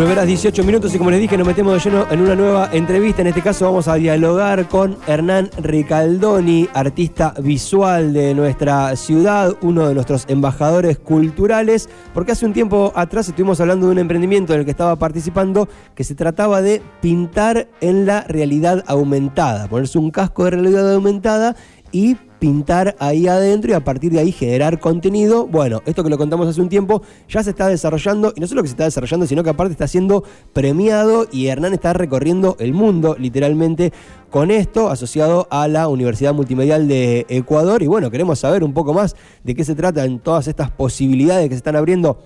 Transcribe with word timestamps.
9 0.00 0.14
horas 0.14 0.26
18 0.26 0.64
minutos 0.64 0.94
y 0.94 0.98
como 0.98 1.10
les 1.10 1.20
dije 1.20 1.36
nos 1.36 1.46
metemos 1.46 1.74
de 1.74 1.90
lleno 1.90 2.06
en 2.10 2.22
una 2.22 2.34
nueva 2.34 2.70
entrevista. 2.72 3.20
En 3.20 3.28
este 3.28 3.42
caso 3.42 3.66
vamos 3.66 3.86
a 3.86 3.96
dialogar 3.96 4.66
con 4.66 4.96
Hernán 5.06 5.50
Ricaldoni, 5.58 6.70
artista 6.72 7.34
visual 7.38 8.14
de 8.14 8.32
nuestra 8.32 8.96
ciudad, 8.96 9.54
uno 9.60 9.86
de 9.86 9.92
nuestros 9.92 10.24
embajadores 10.28 10.98
culturales, 10.98 11.90
porque 12.14 12.32
hace 12.32 12.46
un 12.46 12.54
tiempo 12.54 12.94
atrás 12.94 13.28
estuvimos 13.28 13.60
hablando 13.60 13.88
de 13.88 13.92
un 13.92 13.98
emprendimiento 13.98 14.54
en 14.54 14.60
el 14.60 14.64
que 14.64 14.70
estaba 14.70 14.96
participando 14.96 15.68
que 15.94 16.02
se 16.02 16.14
trataba 16.14 16.62
de 16.62 16.80
pintar 17.02 17.68
en 17.82 18.06
la 18.06 18.22
realidad 18.22 18.82
aumentada, 18.86 19.68
ponerse 19.68 19.98
un 19.98 20.10
casco 20.10 20.44
de 20.44 20.52
realidad 20.52 20.94
aumentada 20.94 21.56
y 21.92 22.16
pintar 22.40 22.96
ahí 22.98 23.28
adentro 23.28 23.70
y 23.70 23.74
a 23.74 23.84
partir 23.84 24.10
de 24.10 24.18
ahí 24.18 24.32
generar 24.32 24.80
contenido. 24.80 25.46
Bueno, 25.46 25.82
esto 25.86 26.02
que 26.02 26.10
lo 26.10 26.18
contamos 26.18 26.48
hace 26.48 26.60
un 26.60 26.68
tiempo 26.68 27.02
ya 27.28 27.42
se 27.42 27.50
está 27.50 27.68
desarrollando 27.68 28.32
y 28.34 28.40
no 28.40 28.46
solo 28.46 28.62
que 28.62 28.68
se 28.68 28.72
está 28.72 28.84
desarrollando, 28.84 29.26
sino 29.26 29.44
que 29.44 29.50
aparte 29.50 29.72
está 29.72 29.86
siendo 29.86 30.24
premiado 30.52 31.26
y 31.30 31.46
Hernán 31.46 31.74
está 31.74 31.92
recorriendo 31.92 32.56
el 32.58 32.72
mundo 32.72 33.14
literalmente 33.18 33.92
con 34.30 34.50
esto 34.50 34.88
asociado 34.88 35.46
a 35.50 35.68
la 35.68 35.88
Universidad 35.88 36.34
Multimedial 36.34 36.88
de 36.88 37.26
Ecuador 37.28 37.82
y 37.82 37.86
bueno, 37.86 38.10
queremos 38.10 38.38
saber 38.38 38.64
un 38.64 38.72
poco 38.72 38.94
más 38.94 39.16
de 39.44 39.54
qué 39.54 39.64
se 39.64 39.74
trata 39.74 40.04
en 40.04 40.18
todas 40.18 40.48
estas 40.48 40.70
posibilidades 40.70 41.48
que 41.48 41.54
se 41.54 41.58
están 41.58 41.76
abriendo 41.76 42.18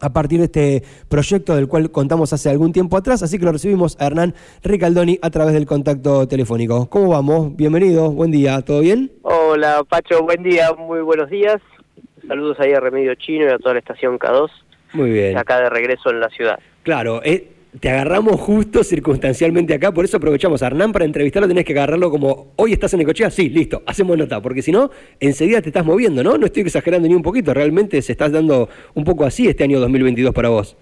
a 0.00 0.12
partir 0.12 0.38
de 0.38 0.44
este 0.46 0.82
proyecto 1.08 1.54
del 1.54 1.68
cual 1.68 1.90
contamos 1.90 2.32
hace 2.32 2.50
algún 2.50 2.72
tiempo 2.72 2.96
atrás, 2.96 3.22
así 3.22 3.38
que 3.38 3.44
lo 3.44 3.52
recibimos 3.52 3.96
a 4.00 4.06
Hernán 4.06 4.34
Ricaldoni 4.62 5.18
a 5.22 5.30
través 5.30 5.54
del 5.54 5.66
contacto 5.66 6.28
telefónico. 6.28 6.88
¿Cómo 6.90 7.08
vamos? 7.08 7.56
Bienvenido, 7.56 8.10
buen 8.10 8.30
día, 8.30 8.60
¿todo 8.62 8.80
bien? 8.80 9.12
Hola 9.22 9.82
Pacho, 9.88 10.22
buen 10.22 10.42
día, 10.42 10.72
muy 10.72 11.00
buenos 11.00 11.30
días. 11.30 11.60
Saludos 12.26 12.58
ahí 12.60 12.72
a 12.72 12.80
Remedio 12.80 13.14
Chino 13.14 13.44
y 13.46 13.48
a 13.48 13.58
toda 13.58 13.74
la 13.74 13.80
estación 13.80 14.18
K2. 14.18 14.50
Muy 14.94 15.10
bien. 15.10 15.38
Acá 15.38 15.60
de 15.60 15.70
regreso 15.70 16.10
en 16.10 16.20
la 16.20 16.28
ciudad. 16.30 16.58
Claro, 16.82 17.20
eh, 17.24 17.55
te 17.80 17.90
agarramos 17.90 18.40
justo 18.40 18.84
circunstancialmente 18.84 19.74
acá, 19.74 19.92
por 19.92 20.04
eso 20.04 20.16
aprovechamos 20.16 20.62
a 20.62 20.68
Hernán 20.68 20.92
para 20.92 21.04
entrevistarlo, 21.04 21.48
tenés 21.48 21.64
que 21.64 21.72
agarrarlo 21.72 22.10
como, 22.10 22.52
hoy 22.56 22.72
estás 22.72 22.94
en 22.94 23.02
Ecochea, 23.02 23.30
sí, 23.30 23.48
listo, 23.48 23.82
hacemos 23.86 24.16
nota, 24.16 24.40
porque 24.40 24.62
si 24.62 24.72
no, 24.72 24.90
enseguida 25.20 25.60
te 25.60 25.68
estás 25.68 25.84
moviendo, 25.84 26.22
¿no? 26.22 26.38
No 26.38 26.46
estoy 26.46 26.62
exagerando 26.62 27.08
ni 27.08 27.14
un 27.14 27.22
poquito, 27.22 27.52
realmente 27.52 28.00
se 28.02 28.12
estás 28.12 28.32
dando 28.32 28.68
un 28.94 29.04
poco 29.04 29.24
así 29.24 29.48
este 29.48 29.64
año 29.64 29.80
2022 29.80 30.32
para 30.34 30.48
vos. 30.48 30.76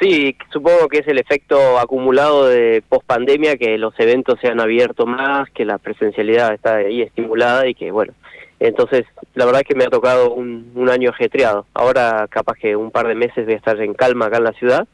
Sí, 0.00 0.36
supongo 0.52 0.88
que 0.88 0.98
es 0.98 1.08
el 1.08 1.18
efecto 1.18 1.78
acumulado 1.78 2.48
de 2.48 2.82
pospandemia, 2.86 3.56
que 3.56 3.78
los 3.78 3.98
eventos 3.98 4.38
se 4.40 4.48
han 4.48 4.60
abierto 4.60 5.06
más, 5.06 5.48
que 5.50 5.64
la 5.64 5.78
presencialidad 5.78 6.52
está 6.52 6.76
ahí 6.76 7.00
estimulada 7.00 7.66
y 7.66 7.74
que, 7.74 7.90
bueno, 7.90 8.12
entonces 8.60 9.06
la 9.34 9.46
verdad 9.46 9.62
es 9.62 9.68
que 9.68 9.74
me 9.74 9.84
ha 9.84 9.90
tocado 9.90 10.34
un, 10.34 10.70
un 10.74 10.90
año 10.90 11.10
ajetreado. 11.10 11.64
Ahora 11.72 12.26
capaz 12.28 12.58
que 12.58 12.76
un 12.76 12.90
par 12.90 13.08
de 13.08 13.14
meses 13.14 13.46
voy 13.46 13.54
a 13.54 13.56
estar 13.56 13.80
en 13.80 13.94
calma 13.94 14.26
acá 14.26 14.36
en 14.36 14.44
la 14.44 14.52
ciudad 14.52 14.86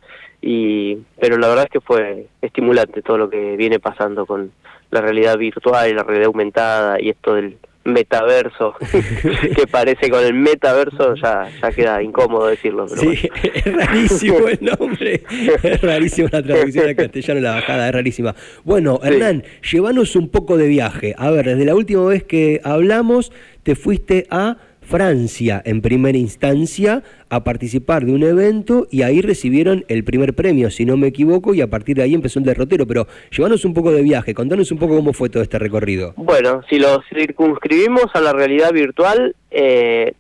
y 0.43 0.99
pero 1.21 1.39
la 1.39 1.49
verdad 1.49 1.65
es 1.65 1.71
que 1.71 1.81
fue 1.81 2.27
estimulante 2.43 3.01
todo 3.01 3.17
lo 3.17 3.31
que 3.31 3.57
viene 3.57 3.79
pasando 3.79 4.27
con 4.27 4.51
la 4.91 5.01
realidad 5.01 5.39
virtual 5.39 5.89
y 5.89 5.95
la 5.95 6.03
realidad 6.03 6.27
aumentada 6.27 7.01
y 7.01 7.11
esto 7.11 7.35
del 7.35 7.57
metaverso 7.85 8.75
que 9.57 9.67
parece 9.69 10.11
con 10.11 10.25
el 10.25 10.35
metaverso 10.35 11.15
ya 11.15 11.49
ya 11.61 11.71
queda 11.71 12.03
incómodo 12.03 12.47
decirlo 12.47 12.89
sí 12.89 13.31
es 13.55 13.73
rarísimo 13.73 14.49
el 14.49 14.59
nombre 14.61 15.23
es 15.63 15.81
rarísimo 15.81 16.29
la 16.31 16.43
traducción 16.43 16.89
al 16.89 16.97
castellano 16.97 17.41
la 17.41 17.55
bajada 17.55 17.89
es 17.89 17.95
rarísima. 17.95 18.35
Bueno 18.65 19.01
Hernán 19.03 19.45
llévanos 19.71 20.17
un 20.17 20.29
poco 20.29 20.57
de 20.57 20.67
viaje. 20.67 21.15
A 21.19 21.31
ver 21.31 21.47
desde 21.47 21.65
la 21.65 21.75
última 21.75 22.05
vez 22.05 22.25
que 22.25 22.61
hablamos 22.65 23.33
te 23.63 23.75
fuiste 23.75 24.27
a 24.31 24.57
Francia 24.83 25.63
en 25.65 25.81
primera 25.81 26.19
instancia 26.19 27.03
a 27.29 27.45
participar 27.45 28.05
de 28.05 28.13
un 28.13 28.23
evento 28.23 28.87
y 28.91 29.03
ahí 29.03 29.23
recibieron 29.23 29.85
el 29.89 30.05
primer 30.05 30.35
premio, 30.35 30.71
si 30.71 30.85
no 30.85 30.97
me 30.97 31.07
equivoco, 31.07 31.55
y 31.55 31.61
a 31.61 31.71
partir 31.71 31.97
de 31.97 32.03
ahí 32.03 32.15
empezó 32.15 32.39
el 32.39 32.45
derrotero. 32.45 32.87
Pero 32.87 33.07
llévanos 33.31 33.65
un 33.65 33.75
poco 33.75 33.93
de 33.93 34.03
viaje, 34.03 34.35
contanos 34.35 34.71
un 34.71 34.79
poco 34.79 34.97
cómo 34.97 35.13
fue 35.13 35.31
todo 35.31 35.43
este 35.43 35.59
recorrido. 35.59 36.15
Bueno, 36.17 36.63
si 36.69 36.79
lo 36.79 37.03
circunscribimos 37.09 38.07
a 38.15 38.21
la 38.21 38.33
realidad 38.33 38.73
virtual, 38.73 39.35
eh, 39.51 40.15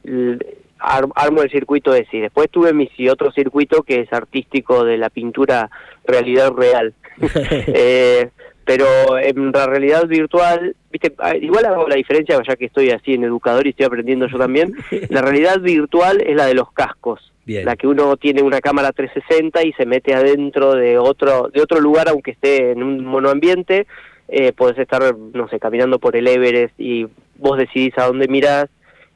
armo 0.78 1.42
el 1.42 1.50
circuito 1.50 1.94
ese. 1.94 2.18
Después 2.18 2.48
tuve 2.50 2.72
mi 2.72 2.88
otro 3.08 3.32
circuito 3.32 3.82
que 3.82 4.00
es 4.00 4.12
artístico 4.12 4.84
de 4.84 4.96
la 4.96 5.10
pintura 5.10 5.70
realidad 6.04 6.52
real. 6.52 6.94
eh, 7.44 8.30
pero 8.64 9.18
en 9.18 9.52
la 9.52 9.66
realidad 9.66 10.06
virtual, 10.06 10.76
viste, 10.90 11.12
ah, 11.18 11.36
igual 11.36 11.64
hago 11.64 11.88
la 11.88 11.96
diferencia 11.96 12.40
ya 12.46 12.56
que 12.56 12.66
estoy 12.66 12.90
así 12.90 13.14
en 13.14 13.24
educador 13.24 13.66
y 13.66 13.70
estoy 13.70 13.86
aprendiendo 13.86 14.26
yo 14.28 14.38
también, 14.38 14.74
la 15.10 15.22
realidad 15.22 15.60
virtual 15.60 16.22
es 16.22 16.36
la 16.36 16.46
de 16.46 16.54
los 16.54 16.72
cascos, 16.72 17.32
la 17.46 17.76
que 17.76 17.86
uno 17.86 18.16
tiene 18.16 18.42
una 18.42 18.60
cámara 18.60 18.92
360 18.92 19.64
y 19.64 19.72
se 19.72 19.84
mete 19.84 20.14
adentro 20.14 20.74
de 20.74 20.96
otro 20.96 21.50
de 21.52 21.60
otro 21.60 21.80
lugar 21.80 22.08
aunque 22.08 22.30
esté 22.30 22.70
en 22.70 22.82
un 22.82 23.04
monoambiente, 23.04 23.86
eh, 24.28 24.52
podés 24.52 24.78
estar, 24.78 25.14
no 25.16 25.48
sé, 25.48 25.58
caminando 25.58 25.98
por 25.98 26.16
el 26.16 26.28
Everest 26.28 26.74
y 26.78 27.06
vos 27.36 27.58
decidís 27.58 27.98
a 27.98 28.06
dónde 28.06 28.28
mirás 28.28 28.68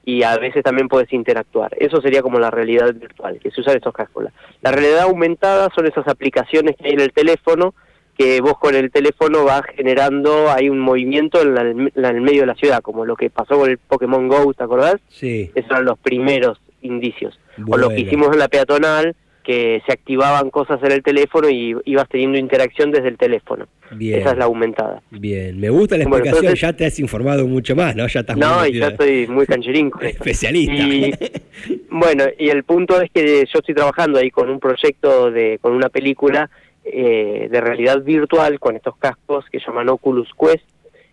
y 0.05 0.23
a 0.23 0.37
veces 0.39 0.63
también 0.63 0.89
puedes 0.89 1.13
interactuar. 1.13 1.77
Eso 1.79 2.01
sería 2.01 2.23
como 2.23 2.39
la 2.39 2.51
realidad 2.51 2.95
virtual, 2.95 3.41
que 3.41 3.51
se 3.51 3.61
usan 3.61 3.77
estos 3.77 3.93
cascos. 3.93 4.27
La 4.63 4.71
realidad 4.71 5.01
aumentada 5.01 5.69
son 5.75 5.87
esas 5.87 6.07
aplicaciones 6.07 6.77
que 6.77 6.87
hay 6.87 6.93
en 6.93 7.01
el 7.01 7.13
teléfono, 7.13 7.75
que 8.17 8.41
vos 8.41 8.59
con 8.59 8.75
el 8.75 8.91
teléfono 8.91 9.45
vas 9.45 9.63
generando, 9.75 10.51
hay 10.51 10.69
un 10.69 10.79
movimiento 10.79 11.43
en, 11.43 11.91
el 11.95 12.21
medio 12.21 12.41
de 12.41 12.47
la 12.47 12.55
ciudad, 12.55 12.81
como 12.81 13.05
lo 13.05 13.17
que 13.17 13.31
pasó 13.31 13.59
con 13.59 13.71
el 13.71 13.79
Pokémon 13.79 14.29
GO, 14.29 14.55
¿te 14.55 14.65
acordás? 14.65 14.97
Sí. 15.09 15.51
Esos 15.55 15.71
eran 15.71 15.85
los 15.85 15.99
primeros 15.99 16.59
indicios. 16.83 17.39
O 17.69 17.77
lo 17.77 17.89
que 17.91 18.01
hicimos 18.01 18.33
en 18.33 18.39
la 18.39 18.49
peatonal, 18.49 19.15
que 19.47 19.81
se 19.87 19.93
activaban 19.93 20.51
cosas 20.51 20.83
en 20.83 20.91
el 20.91 21.05
teléfono 21.05 21.49
y 21.49 21.77
ibas 21.85 22.09
teniendo 22.09 22.37
interacción 22.37 22.91
desde 22.91 23.09
el 23.09 23.17
teléfono. 23.17 23.69
Bien. 23.93 24.19
Esa 24.19 24.33
es 24.33 24.39
la 24.39 24.47
aumentada. 24.47 25.03
Bien, 25.11 25.61
me 25.61 25.71
gusta 25.71 25.97
la 25.97 26.03
explicación, 26.03 26.55
ya 26.55 26.73
te 26.73 26.85
has 26.85 26.99
informado 26.99 27.47
mucho 27.47 27.77
más, 27.77 27.95
¿no? 27.95 28.09
Ya 28.09 28.21
estás 28.21 28.37
No, 28.37 28.67
y 28.67 28.81
ya 28.81 28.89
estoy 28.89 29.29
muy 29.29 29.47
cancherín 29.47 29.93
Especialista. 30.03 30.75
Y, 30.75 31.15
bueno, 31.91 32.25
y 32.37 32.49
el 32.49 32.65
punto 32.65 33.01
es 33.01 33.09
que 33.13 33.47
yo 33.47 33.61
estoy 33.61 33.75
trabajando 33.75 34.19
ahí 34.19 34.33
con 34.33 34.51
un 34.51 34.59
proyecto 34.59 35.31
de 35.31 35.61
con 35.61 35.73
una 35.75 35.91
película 35.91 36.51
eh, 36.89 37.49
de 37.51 37.61
realidad 37.61 38.01
virtual 38.03 38.61
con 38.61 38.77
estos 38.77 38.97
cascos 38.97 39.45
que 39.51 39.59
llaman 39.59 39.89
Oculus 39.89 40.31
Quest 40.39 40.65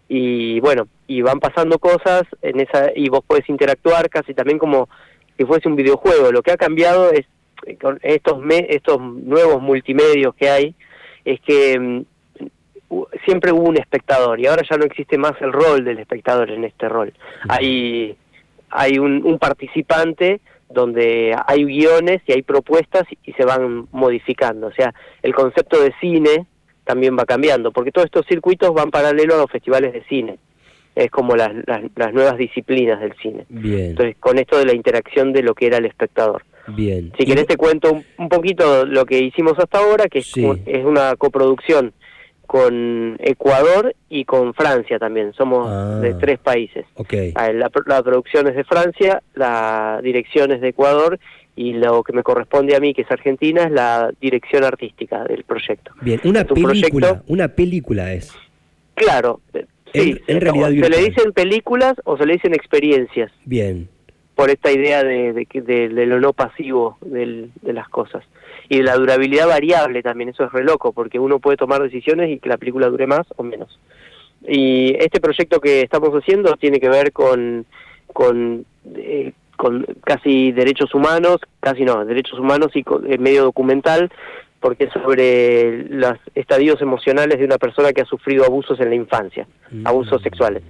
y 0.08 0.60
bueno, 0.60 0.88
y 1.08 1.24
van 1.24 1.40
pasando 1.40 1.80
cosas 1.80 2.24
en 2.44 2.60
esa 2.60 2.92
y 2.96 3.10
vos 3.10 3.22
podés 3.26 3.50
interactuar 3.50 4.08
casi 4.10 4.36
también 4.36 4.60
como 4.60 4.88
si 5.36 5.46
fuese 5.46 5.68
un 5.68 5.76
videojuego. 5.76 6.32
Lo 6.32 6.44
que 6.44 6.52
ha 6.52 6.58
cambiado 6.58 7.12
es 7.12 7.26
eh, 7.66 7.78
con 7.78 8.00
estos 8.04 8.40
estos 8.70 9.02
nuevos 9.02 9.62
multimedios 9.64 10.36
que 10.36 10.50
hay 10.50 10.76
es 11.26 11.42
que 11.42 11.80
mm, 11.80 12.06
siempre 13.26 13.52
hubo 13.52 13.70
un 13.70 13.78
espectador 13.78 14.40
y 14.40 14.46
ahora 14.46 14.62
ya 14.70 14.78
no 14.78 14.86
existe 14.86 15.18
más 15.18 15.34
el 15.42 15.52
rol 15.52 15.84
del 15.84 15.98
espectador 15.98 16.52
en 16.52 16.66
este 16.66 16.88
rol. 16.88 17.14
Hay 17.50 18.16
hay 18.70 19.00
un, 19.00 19.26
un 19.26 19.40
participante 19.40 20.40
donde 20.74 21.36
hay 21.48 21.64
guiones 21.66 22.22
y 22.28 22.34
hay 22.34 22.42
propuestas 22.42 23.04
y 23.24 23.34
se 23.34 23.46
van 23.46 23.88
modificando. 23.92 24.68
O 24.68 24.72
sea, 24.74 24.94
el 25.22 25.34
concepto 25.34 25.82
de 25.82 25.94
cine 26.00 26.46
también 26.84 27.18
va 27.18 27.26
cambiando, 27.26 27.72
porque 27.72 27.92
todos 27.92 28.06
estos 28.06 28.26
circuitos 28.28 28.74
van 28.74 28.92
paralelo 28.92 29.36
a 29.36 29.38
los 29.38 29.52
festivales 29.52 29.94
de 29.94 30.04
cine. 30.06 30.38
Es 30.96 31.10
como 31.10 31.36
las, 31.36 31.52
las, 31.96 32.14
nuevas 32.14 32.38
disciplinas 32.38 33.00
del 33.00 33.14
cine. 33.22 33.46
Bien. 33.50 33.92
Entonces, 33.92 34.16
con 34.20 34.38
esto 34.38 34.60
de 34.60 34.66
la 34.66 34.74
interacción 34.74 35.34
de 35.34 35.42
lo 35.42 35.56
que 35.56 35.68
era 35.68 35.78
el 35.78 35.86
espectador. 35.86 36.44
Bien. 36.68 37.12
Si 37.18 37.26
querés 37.26 37.48
te 37.48 37.58
cuento 37.58 38.04
un, 38.18 38.30
poquito 38.30 38.86
lo 38.86 39.06
que 39.06 39.20
hicimos 39.20 39.54
hasta 39.58 39.80
ahora, 39.80 40.06
que 40.08 40.20
es, 40.20 40.32
es 40.38 40.86
una 40.86 41.16
coproducción 41.16 41.94
con 42.54 43.16
Ecuador 43.18 43.96
y 44.10 44.26
con 44.26 44.54
Francia 44.54 45.00
también. 45.00 45.34
Somos 45.34 45.68
de 46.04 46.12
ah. 46.12 46.18
tres 46.20 46.38
países. 46.38 46.86
Okay. 46.94 47.34
Ah, 47.34 47.52
la, 47.52 47.72
producción 47.72 48.48
es 48.48 48.56
de 48.56 48.64
Francia, 48.64 49.24
la 49.34 50.00
dirección 50.04 50.52
es 50.52 50.62
de 50.62 50.68
Ecuador 50.68 51.20
y 51.56 51.74
lo 51.74 52.04
que 52.04 52.14
me 52.14 52.22
corresponde 52.22 52.76
a 52.76 52.80
mí, 52.80 52.94
que 52.94 53.02
es 53.02 53.12
Argentina, 53.12 53.64
es 53.64 53.72
la 53.72 54.12
dirección 54.22 54.64
artística 54.64 55.24
del 55.24 55.46
proyecto. 55.46 55.94
Bien, 56.02 56.22
una 56.26 56.44
película, 56.44 57.24
una 57.26 57.48
película 57.48 58.14
es. 58.14 58.32
Claro, 58.94 59.42
sí, 59.92 60.22
en, 60.28 60.40
realidad 60.40 60.70
se 60.70 60.90
le 60.92 61.10
dicen 61.10 61.32
películas 61.34 61.96
o 62.04 62.18
se 62.18 62.28
le 62.28 62.34
dicen 62.34 62.54
experiencias. 62.54 63.32
Bien. 63.46 63.90
Por 64.36 64.52
esta 64.52 64.72
idea 64.72 65.04
de, 65.04 65.34
de, 65.34 65.48
de, 65.60 65.90
de 65.90 66.06
lo 66.06 66.20
no 66.20 66.34
pasivo 66.34 67.00
de 67.02 67.50
las 67.64 67.90
cosas 67.90 68.24
y 68.70 68.82
la 68.82 68.96
durabilidad 68.96 69.48
variable 69.48 70.02
también, 70.02 70.30
eso 70.30 70.46
es 70.46 70.52
re 70.52 70.64
loco, 70.64 70.94
porque 70.94 71.20
uno 71.20 71.40
puede 71.40 71.58
tomar 71.58 71.82
decisiones 71.82 72.30
y 72.30 72.40
que 72.40 72.50
la 72.50 72.58
película 72.58 72.88
dure 72.88 73.08
más 73.08 73.26
o 73.36 73.44
menos. 73.44 73.80
Y 74.48 74.96
este 75.00 75.20
proyecto 75.20 75.60
que 75.60 75.82
estamos 75.82 76.10
haciendo 76.12 76.56
tiene 76.56 76.80
que 76.80 76.90
ver 76.90 77.12
con, 77.12 77.66
con, 78.08 78.66
eh, 78.96 79.32
con 79.58 79.86
casi 80.04 80.52
derechos 80.52 80.94
humanos, 80.94 81.38
casi 81.60 81.84
no, 81.84 82.04
derechos 82.06 82.40
humanos 82.40 82.72
y 82.74 82.84
con, 82.84 83.12
eh, 83.12 83.18
medio 83.18 83.44
documental, 83.44 84.12
porque 84.60 84.86
es 84.86 84.94
sobre 84.94 85.86
los 85.90 86.18
estadios 86.36 86.82
emocionales 86.82 87.38
de 87.38 87.46
una 87.46 87.58
persona 87.58 87.92
que 87.92 88.02
ha 88.02 88.06
sufrido 88.06 88.46
abusos 88.46 88.80
en 88.80 88.90
la 88.90 88.96
infancia, 88.96 89.48
mm. 89.72 89.86
abusos 89.86 90.22
sexuales. 90.22 90.64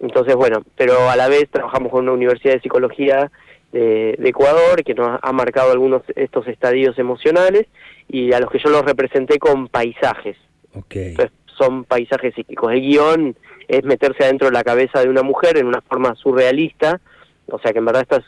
Entonces, 0.00 0.34
bueno, 0.34 0.62
pero 0.76 1.08
a 1.08 1.16
la 1.16 1.28
vez 1.28 1.48
trabajamos 1.50 1.90
con 1.90 2.02
una 2.04 2.12
universidad 2.12 2.54
de 2.54 2.60
psicología 2.60 3.30
de, 3.72 4.16
Ecuador, 4.24 4.82
que 4.84 4.94
nos 4.94 5.18
ha 5.20 5.32
marcado 5.32 5.72
algunos 5.72 6.02
estos 6.14 6.46
estadios 6.48 6.98
emocionales 6.98 7.66
y 8.08 8.32
a 8.32 8.40
los 8.40 8.50
que 8.50 8.58
yo 8.58 8.70
los 8.70 8.82
representé 8.82 9.38
con 9.38 9.68
paisajes. 9.68 10.36
Okay. 10.74 11.16
son 11.56 11.84
paisajes 11.84 12.34
psíquicos. 12.34 12.70
El 12.72 12.82
guion 12.82 13.36
es 13.66 13.82
meterse 13.84 14.24
adentro 14.24 14.48
de 14.48 14.52
la 14.52 14.62
cabeza 14.62 15.00
de 15.00 15.08
una 15.08 15.22
mujer 15.22 15.56
en 15.56 15.66
una 15.66 15.80
forma 15.80 16.14
surrealista, 16.14 17.00
o 17.48 17.58
sea 17.58 17.72
que 17.72 17.78
en 17.78 17.84
verdad 17.86 18.02
estás 18.02 18.24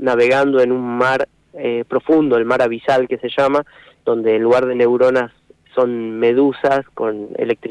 navegando 0.00 0.60
en 0.60 0.72
un 0.72 0.98
mar 0.98 1.28
eh, 1.54 1.84
profundo, 1.88 2.36
el 2.36 2.44
mar 2.44 2.60
abisal 2.60 3.08
que 3.08 3.18
se 3.18 3.28
llama, 3.28 3.64
donde 4.04 4.36
en 4.36 4.42
lugar 4.42 4.66
de 4.66 4.74
neuronas 4.74 5.32
son 5.74 6.18
medusas 6.18 6.84
con 6.94 7.28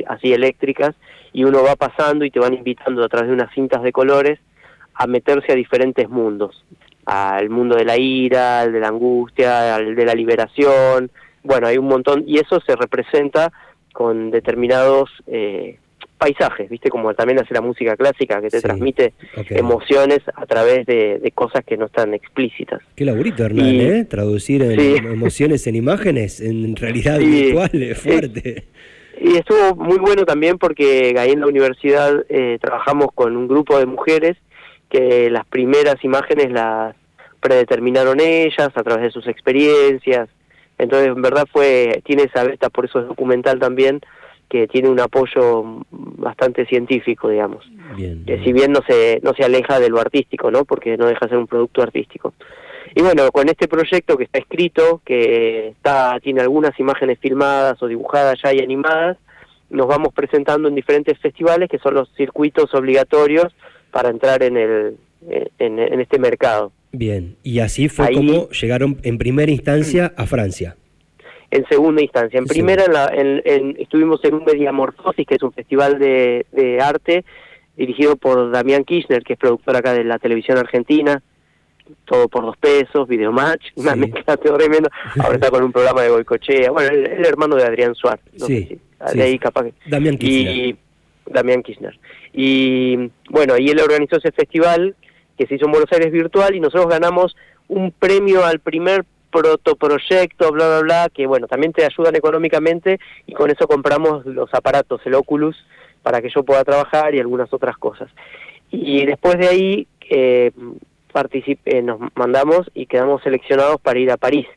así 0.08 0.34
eléctricas 0.34 0.96
y 1.34 1.44
uno 1.44 1.64
va 1.64 1.76
pasando 1.76 2.24
y 2.24 2.32
te 2.32 2.40
van 2.40 2.54
invitando 2.54 3.04
a 3.04 3.10
través 3.10 3.28
de 3.28 3.34
unas 3.34 3.54
cintas 3.54 3.84
de 3.84 3.92
colores 3.92 4.40
a 4.94 5.08
meterse 5.08 5.52
a 5.52 5.56
diferentes 5.56 6.08
mundos, 6.10 6.64
al 7.06 7.50
mundo 7.50 7.75
de 7.75 7.86
la 7.86 7.98
ira, 7.98 8.62
al 8.62 8.74
de 8.74 8.80
la 8.80 8.88
angustia, 8.88 9.75
al 9.75 9.96
de 9.96 10.06
la 10.06 10.13
liberación, 10.13 11.12
bueno, 11.46 11.68
hay 11.68 11.78
un 11.78 11.88
montón 11.88 12.24
y 12.28 12.40
eso 12.40 12.60
se 12.66 12.75
representa 12.75 13.52
con 13.94 14.31
determinados 14.31 15.10
eh, 15.28 15.78
paisajes, 16.18 16.69
¿viste? 16.69 16.90
Como 16.90 17.13
también 17.13 17.40
hace 17.40 17.54
la 17.54 17.62
música 17.62 17.96
clásica, 17.96 18.42
que 18.42 18.50
te 18.50 18.62
transmite 18.62 19.13
emociones 19.50 20.19
a 20.34 20.46
través 20.46 20.86
de, 20.86 21.31
cosas 21.36 21.63
que 21.63 21.78
no 21.78 21.86
están 21.86 22.13
explícitas. 22.13 22.81
Qué 22.96 23.06
laburito, 23.06 23.46
Hernán, 23.46 23.68
¿eh? 23.68 24.06
Traducir 24.06 24.63
emociones 24.63 25.68
en 25.68 25.75
imágenes, 25.75 26.42
en 26.42 26.75
realidad 26.75 27.19
virtual, 27.19 27.69
es 27.74 27.98
fuerte. 28.00 28.66
Y 29.22 29.38
estuvo 29.38 29.75
muy 29.75 29.98
bueno 29.98 30.25
también 30.25 30.57
porque 30.57 31.16
ahí 31.18 31.31
en 31.31 31.40
la 31.40 31.48
universidad 31.48 32.25
eh, 32.28 32.57
trabajamos 32.60 33.10
con 33.13 33.38
un 33.38 33.48
grupo 33.48 33.78
de 33.78 33.86
mujeres 33.86 34.36
que 34.90 35.30
las 35.30 35.46
primeras 35.46 36.04
imágenes 36.04 36.52
las 36.52 36.96
predeterminaron 37.40 38.20
ellas 38.20 38.70
a 38.74 38.84
través 38.84 39.04
de 39.04 39.12
sus 39.12 39.28
experiencias. 39.28 40.30
Entonces, 40.78 41.10
en 41.10 41.22
verdad 41.22 41.46
fue, 41.52 42.02
tiene 42.04 42.24
esa 42.24 42.44
beta, 42.44 42.70
por 42.70 42.86
eso 42.86 43.00
es 43.00 43.08
documental 43.08 43.60
también, 43.60 44.02
que 44.50 44.68
tiene 44.68 44.90
un 44.90 45.00
apoyo 45.00 45.64
bastante 45.92 46.66
científico, 46.66 47.30
digamos. 47.30 47.64
Que 47.98 48.42
si 48.44 48.52
bien 48.52 48.72
no 48.72 48.82
se, 48.88 49.20
no 49.24 49.34
se 49.34 49.44
aleja 49.44 49.80
de 49.80 49.90
lo 49.90 50.00
artístico, 50.00 50.52
¿no? 50.52 50.66
Porque 50.66 50.98
no 50.98 51.06
deja 51.06 51.26
de 51.26 51.30
ser 51.30 51.38
un 51.38 51.48
producto 51.48 51.81
artístico. 51.81 52.34
Y 52.94 53.02
bueno, 53.02 53.30
con 53.31 53.48
este 53.50 53.68
proyecto 53.68 54.18
que 54.18 54.26
está 54.26 54.40
escrito, 54.40 55.02
que 55.06 55.70
está, 55.70 56.20
tiene 56.22 56.42
algunas 56.42 56.80
imágenes 56.80 57.20
filmadas 57.20 57.81
o 57.81 57.88
dibujadas 57.88 58.40
ya 58.44 58.54
y 58.54 58.60
animadas, 58.60 59.18
nos 59.70 59.88
vamos 59.88 60.14
presentando 60.14 60.68
en 60.68 60.76
diferentes 60.76 61.18
festivales 61.20 61.70
que 61.70 61.80
son 61.80 61.96
los 61.96 62.10
circuitos 62.16 62.74
obligatorios 62.74 63.54
para 63.95 64.09
entrar 64.09 64.44
en, 64.44 64.57
el, 64.57 64.97
en, 65.57 66.01
este 66.01 66.19
mercado. 66.19 66.74
Bien, 66.92 67.38
y 67.44 67.59
así 67.59 67.88
fue 67.88 68.12
como 68.12 68.50
llegaron 68.50 69.00
en 69.03 69.18
primera 69.18 69.50
instancia 69.50 70.12
a 70.18 70.25
Francia 70.25 70.75
en 71.50 71.65
segunda 71.69 72.01
instancia. 72.01 72.38
En 72.38 72.45
primera 72.45 72.83
en 73.13 73.77
estuvimos 73.80 74.21
en 74.25 74.33
un 74.33 74.44
Mediamorfosis, 74.44 75.25
que 75.25 75.36
es 75.36 75.44
un 75.44 75.53
festival 75.53 75.97
de, 75.97 76.45
arte 76.81 77.24
dirigido 77.77 78.18
por 78.18 78.51
Damián 78.51 78.83
Kirchner, 78.83 79.24
que 79.24 79.33
es 79.33 79.39
productor 79.39 79.77
acá 79.77 79.94
de 79.94 80.03
la 80.03 80.19
televisión 80.19 80.57
argentina, 80.57 81.24
todo 82.03 82.27
por 82.27 82.44
dos 82.44 82.57
pesos, 82.57 83.07
Videomatch, 83.07 83.68
una 83.75 83.95
mezcla 83.95 84.36
tremenda. 84.57 84.89
Ahora 85.18 85.36
está 85.36 85.50
con 85.50 85.63
un 85.63 85.71
programa 85.71 86.01
de 86.01 86.09
Boicochea, 86.09 86.69
bueno, 86.71 86.89
el, 86.89 87.25
hermano 87.25 87.56
de 87.56 87.63
Adrián 87.63 87.95
Suárez, 87.95 88.25
sí, 88.45 88.77
de 89.13 89.24
ahí 89.24 89.39
capaz 89.39 89.68
Damián 89.86 90.18
Kirchner. 90.18 90.53
Y, 90.53 90.77
Damián 91.25 91.63
Kirchner. 91.63 91.98
Y 92.33 93.12
bueno, 93.30 93.57
y 93.57 93.69
él 93.69 93.80
organizó 93.80 94.18
ese 94.18 94.31
festival 94.31 94.95
que 95.38 95.48
se 95.48 95.56
hizo 95.56 95.66
en 95.66 95.72
Buenos 95.72 95.92
Aires 95.92 96.12
virtual 96.12 96.56
y 96.56 96.60
nosotros 96.60 96.88
ganamos 96.88 97.36
un 97.68 97.92
premio 97.92 98.45
al 98.45 98.60
primer 98.60 99.06
protoproyecto, 99.31 100.51
bla, 100.51 100.68
bla, 100.68 100.80
bla, 100.81 101.10
que 101.13 101.27
bueno, 101.27 101.48
también 101.48 101.74
te 101.74 101.83
ayudan 101.83 102.16
económicamente 102.16 103.00
y 103.27 103.33
con 103.33 103.51
eso 103.51 103.68
compramos 103.68 104.25
los 104.25 104.54
aparatos, 104.54 105.01
el 105.06 105.16
Oculus, 105.16 105.57
para 106.04 106.22
que 106.22 106.30
yo 106.30 106.44
pueda 106.44 106.63
trabajar 106.63 107.13
y 107.13 107.19
algunas 107.19 107.51
otras 107.51 107.78
cosas. 107.78 108.10
Y 108.71 109.06
después 109.06 109.38
de 109.38 109.48
ahí 109.48 109.88
eh, 110.10 110.51
participé, 111.12 111.81
nos 111.81 112.00
mandamos 112.16 112.69
y 112.74 112.86
quedamos 112.86 113.24
seleccionados 113.24 113.81
para 113.81 114.00
ir 114.00 114.12
a 114.12 114.18
París, 114.18 114.48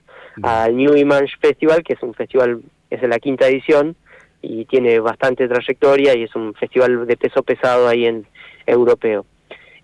al 0.43 0.77
New 0.77 0.97
Image 0.97 1.33
Festival, 1.41 1.83
que 1.83 1.95
es 1.95 2.03
un 2.03 2.15
festival, 2.15 2.61
es 2.91 3.01
de 3.01 3.09
la 3.09 3.19
quinta 3.19 3.49
edición 3.49 3.97
y 4.43 4.65
tiene 4.67 5.01
bastante 5.01 5.49
trayectoria 5.49 6.17
y 6.17 6.25
es 6.25 6.35
un 6.35 6.55
festival 6.55 7.07
de 7.07 7.17
peso 7.17 7.43
pesado 7.43 7.89
ahí 7.89 8.07
en 8.07 8.27
europeo. 8.67 9.27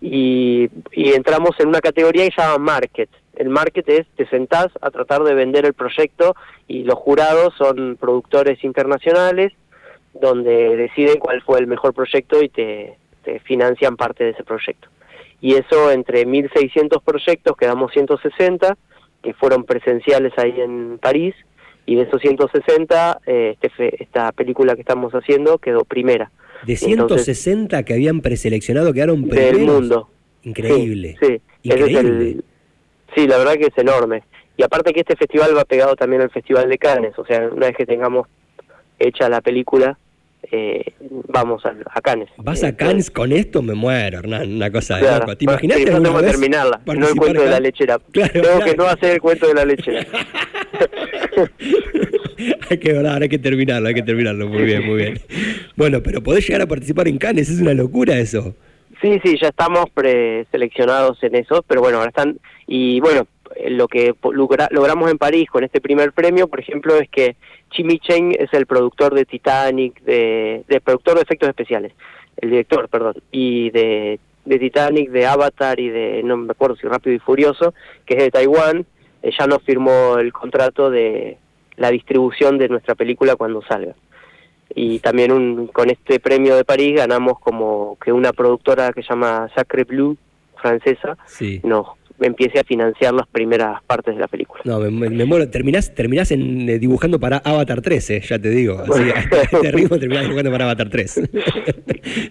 Y, 0.00 0.68
y 0.92 1.12
entramos 1.12 1.58
en 1.58 1.68
una 1.68 1.80
categoría 1.80 2.24
que 2.24 2.34
se 2.34 2.42
llama 2.42 2.58
Market, 2.58 3.08
el 3.36 3.48
market 3.48 3.88
es, 3.88 4.06
te 4.16 4.26
sentás 4.28 4.68
a 4.80 4.90
tratar 4.90 5.22
de 5.24 5.34
vender 5.34 5.64
el 5.64 5.74
proyecto 5.74 6.36
y 6.68 6.84
los 6.84 6.96
jurados 6.96 7.54
son 7.56 7.96
productores 7.96 8.62
internacionales 8.62 9.52
donde 10.12 10.76
deciden 10.76 11.18
cuál 11.18 11.42
fue 11.42 11.58
el 11.58 11.66
mejor 11.66 11.92
proyecto 11.94 12.42
y 12.42 12.48
te, 12.48 12.96
financian 13.44 13.96
parte 13.96 14.22
de 14.22 14.30
ese 14.30 14.44
proyecto. 14.44 14.88
Y 15.40 15.54
eso 15.54 15.90
entre 15.90 16.26
1.600 16.26 17.02
proyectos 17.02 17.56
quedamos 17.56 17.90
160 17.92 18.76
que 19.22 19.32
fueron 19.34 19.64
presenciales 19.64 20.32
ahí 20.36 20.60
en 20.60 20.98
París 20.98 21.34
y 21.86 21.96
de 21.96 22.02
esos 22.02 22.20
160 22.20 23.20
eh, 23.26 23.56
este, 23.60 24.02
esta 24.02 24.32
película 24.32 24.74
que 24.74 24.80
estamos 24.80 25.12
haciendo 25.12 25.58
quedó 25.58 25.84
primera. 25.84 26.30
De 26.66 26.76
160 26.76 27.82
que 27.82 27.94
habían 27.94 28.20
preseleccionado 28.20 28.92
quedaron 28.92 29.28
primeros. 29.28 29.58
Del 29.58 29.66
mundo. 29.66 30.08
Increíble. 30.42 31.16
Sí, 31.20 31.40
Increíble. 31.62 32.38
Sí, 33.14 33.26
la 33.26 33.38
verdad 33.38 33.54
que 33.54 33.66
es 33.66 33.78
enorme. 33.78 34.22
Y 34.56 34.62
aparte 34.62 34.92
que 34.92 35.00
este 35.00 35.16
festival 35.16 35.56
va 35.56 35.64
pegado 35.64 35.96
también 35.96 36.22
al 36.22 36.30
Festival 36.30 36.68
de 36.68 36.78
Cannes, 36.78 37.18
o 37.18 37.24
sea, 37.24 37.48
una 37.48 37.66
vez 37.66 37.76
que 37.76 37.86
tengamos 37.86 38.28
hecha 38.98 39.28
la 39.28 39.40
película, 39.40 39.98
eh, 40.50 40.92
vamos 41.28 41.64
a, 41.64 41.74
a, 41.92 42.00
Cannes. 42.00 42.28
¿Vas 42.36 42.62
a 42.62 42.68
eh, 42.68 42.76
Cannes 42.76 43.10
con 43.10 43.32
esto? 43.32 43.62
Me 43.62 43.74
muero, 43.74 44.18
Hernán, 44.18 44.54
una 44.54 44.70
cosa 44.70 44.96
de 44.96 45.18
loco. 45.18 45.36
¿Te 45.36 45.44
imaginas 45.44 45.78
sí, 45.78 45.84
no 45.86 46.02
tengo 46.02 46.18
que 46.18 46.26
terminarla, 46.26 46.80
no 46.86 47.08
el 47.08 47.16
cuento 47.16 47.42
de 47.42 47.50
la 47.50 47.60
lechera. 47.60 47.98
tengo 47.98 48.60
que 48.64 48.76
no 48.76 48.84
hacer 48.84 49.14
el 49.14 49.20
cuento 49.20 49.48
de 49.48 49.54
la 49.54 49.64
lechera. 49.64 50.06
hay 52.70 52.78
que 52.78 52.96
hablar, 52.96 53.22
hay 53.22 53.28
que 53.28 53.38
terminarlo, 53.38 53.88
hay 53.88 53.94
que 53.94 54.02
terminarlo. 54.02 54.48
Muy 54.48 54.62
bien, 54.62 54.86
muy 54.86 54.96
bien. 54.96 55.20
Bueno, 55.76 56.02
pero 56.02 56.22
podés 56.22 56.46
llegar 56.46 56.62
a 56.62 56.66
participar 56.66 57.08
en 57.08 57.18
Cannes, 57.18 57.48
es 57.48 57.60
una 57.60 57.74
locura 57.74 58.18
eso. 58.18 58.54
Sí, 59.02 59.20
sí, 59.24 59.36
ya 59.40 59.48
estamos 59.48 59.86
preseleccionados 59.92 61.22
en 61.22 61.34
eso, 61.34 61.64
pero 61.66 61.80
bueno, 61.80 61.98
ahora 61.98 62.08
están 62.08 62.38
y 62.66 63.00
bueno, 63.00 63.26
lo 63.68 63.88
que 63.88 64.14
logramos 64.70 65.10
en 65.10 65.18
París 65.18 65.48
con 65.50 65.64
este 65.64 65.80
primer 65.80 66.12
premio, 66.12 66.48
por 66.48 66.60
ejemplo, 66.60 66.96
es 66.96 67.08
que 67.08 67.36
Chimi 67.70 67.98
Cheng 67.98 68.34
es 68.38 68.52
el 68.52 68.66
productor 68.66 69.14
de 69.14 69.24
Titanic, 69.24 70.00
de, 70.02 70.64
productor 70.82 71.16
de 71.16 71.22
efectos 71.22 71.48
especiales, 71.48 71.92
el 72.36 72.50
director, 72.50 72.88
perdón, 72.88 73.14
y 73.30 73.70
de, 73.70 74.18
Titanic, 74.44 75.10
de 75.10 75.26
Avatar 75.26 75.80
y 75.80 75.88
de, 75.88 76.22
no 76.24 76.36
me 76.36 76.50
acuerdo 76.50 76.76
si 76.76 76.86
Rápido 76.86 77.16
y 77.16 77.18
Furioso, 77.18 77.74
que 78.06 78.14
es 78.14 78.22
de 78.24 78.30
Taiwán, 78.30 78.86
ya 79.30 79.46
nos 79.46 79.62
firmó 79.62 80.18
el 80.18 80.32
contrato 80.32 80.90
de 80.90 81.38
la 81.76 81.90
distribución 81.90 82.58
de 82.58 82.68
nuestra 82.68 82.94
película 82.94 83.36
cuando 83.36 83.62
salga. 83.62 83.94
Y 84.74 84.98
también 85.00 85.32
un, 85.32 85.66
con 85.68 85.90
este 85.90 86.20
premio 86.20 86.56
de 86.56 86.64
París 86.64 86.96
ganamos 86.96 87.38
como 87.38 87.96
que 88.02 88.12
una 88.12 88.32
productora 88.32 88.92
que 88.92 89.02
se 89.02 89.08
llama 89.10 89.48
Sacre 89.54 89.84
Blue, 89.84 90.16
francesa, 90.56 91.16
sí. 91.26 91.60
nos 91.62 91.88
empiece 92.20 92.60
a 92.60 92.64
financiar 92.64 93.12
las 93.12 93.26
primeras 93.26 93.82
partes 93.84 94.14
de 94.14 94.20
la 94.20 94.28
película. 94.28 94.62
No, 94.64 94.78
me, 94.78 94.90
me, 94.90 95.24
muero. 95.24 95.48
Terminás, 95.50 95.94
terminás 95.94 96.30
en, 96.30 96.68
eh, 96.68 96.78
dibujando 96.78 97.18
para 97.18 97.38
Avatar 97.38 97.80
3, 97.80 98.10
eh, 98.10 98.20
ya 98.20 98.38
te 98.38 98.50
digo. 98.50 98.78
Así, 98.78 99.02
a 99.14 99.42
este 99.42 99.72
ritmo 99.72 99.98
terminás 99.98 100.24
dibujando 100.24 100.50
para 100.50 100.64
Avatar 100.64 100.88
3. 100.90 101.20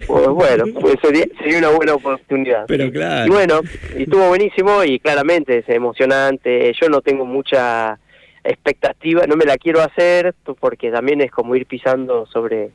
pues 0.06 0.28
bueno, 0.28 0.64
pues 0.80 0.96
sería, 1.02 1.26
sería, 1.38 1.58
una 1.58 1.70
buena 1.70 1.94
oportunidad. 1.94 2.64
Pero 2.66 2.90
claro. 2.90 3.26
Y 3.26 3.30
bueno, 3.30 3.60
y 3.96 4.02
estuvo 4.04 4.28
buenísimo 4.28 4.84
y 4.84 4.98
claramente 4.98 5.58
es 5.58 5.68
emocionante. 5.68 6.72
Yo 6.80 6.88
no 6.88 7.00
tengo 7.00 7.24
mucha 7.24 7.98
expectativa, 8.42 9.26
no 9.26 9.36
me 9.36 9.44
la 9.44 9.56
quiero 9.56 9.80
hacer 9.80 10.34
porque 10.60 10.90
también 10.90 11.20
es 11.22 11.30
como 11.30 11.56
ir 11.56 11.66
pisando 11.66 12.26
sobre 12.26 12.70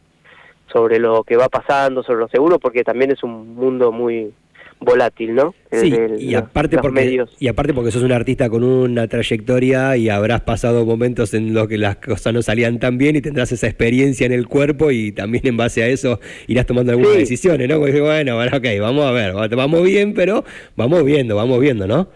sobre 0.71 0.99
lo 0.99 1.23
que 1.23 1.35
va 1.35 1.49
pasando, 1.49 2.03
sobre 2.03 2.19
lo 2.19 2.27
seguro, 2.27 2.59
porque 2.59 2.83
también 2.83 3.11
es 3.11 3.23
un 3.23 3.55
mundo 3.55 3.91
muy 3.91 4.31
volátil, 4.79 5.35
¿no? 5.35 5.53
Sí, 5.71 5.93
y, 6.17 6.35
aparte 6.35 6.77
porque, 6.77 7.23
y 7.39 7.47
aparte 7.47 7.73
porque 7.73 7.91
sos 7.91 8.03
un 8.03 8.11
artista 8.11 8.49
con 8.49 8.63
una 8.63 9.07
trayectoria 9.07 9.97
y 9.97 10.09
habrás 10.09 10.41
pasado 10.41 10.85
momentos 10.85 11.33
en 11.33 11.53
los 11.53 11.67
que 11.67 11.77
las 11.77 11.97
cosas 11.97 12.33
no 12.33 12.41
salían 12.41 12.79
tan 12.79 12.97
bien 12.97 13.15
y 13.15 13.21
tendrás 13.21 13.51
esa 13.51 13.67
experiencia 13.67 14.25
en 14.25 14.31
el 14.31 14.47
cuerpo 14.47 14.91
y 14.91 15.11
también 15.11 15.45
en 15.47 15.57
base 15.57 15.83
a 15.83 15.87
eso 15.87 16.19
irás 16.47 16.65
tomando 16.65 16.91
algunas 16.91 17.17
decisiones, 17.17 17.67
¿no? 17.67 17.79
Porque 17.79 18.01
bueno, 18.01 18.35
bueno, 18.35 18.57
ok, 18.57 18.65
vamos 18.79 19.05
a 19.05 19.11
ver, 19.11 19.33
vamos 19.33 19.83
bien, 19.83 20.13
pero 20.13 20.43
vamos 20.75 21.03
viendo, 21.03 21.35
vamos 21.35 21.59
viendo, 21.59 21.85
¿no? 21.85 22.07